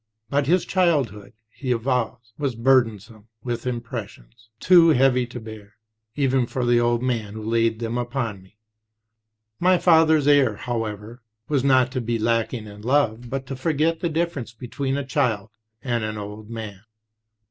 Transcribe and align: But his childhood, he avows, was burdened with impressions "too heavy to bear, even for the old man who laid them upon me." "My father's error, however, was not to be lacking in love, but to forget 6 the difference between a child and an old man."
But 0.31 0.47
his 0.47 0.65
childhood, 0.65 1.33
he 1.51 1.71
avows, 1.71 2.33
was 2.35 2.55
burdened 2.55 3.03
with 3.43 3.67
impressions 3.67 4.49
"too 4.59 4.89
heavy 4.89 5.27
to 5.27 5.39
bear, 5.39 5.75
even 6.15 6.47
for 6.47 6.65
the 6.65 6.79
old 6.79 7.03
man 7.03 7.35
who 7.35 7.43
laid 7.43 7.77
them 7.77 7.99
upon 7.99 8.41
me." 8.41 8.57
"My 9.59 9.77
father's 9.77 10.27
error, 10.27 10.55
however, 10.55 11.21
was 11.47 11.63
not 11.63 11.91
to 11.91 12.01
be 12.01 12.17
lacking 12.17 12.65
in 12.65 12.81
love, 12.81 13.29
but 13.29 13.45
to 13.45 13.55
forget 13.55 13.97
6 14.01 14.01
the 14.01 14.09
difference 14.09 14.53
between 14.53 14.97
a 14.97 15.05
child 15.05 15.51
and 15.83 16.03
an 16.03 16.17
old 16.17 16.49
man." 16.49 16.81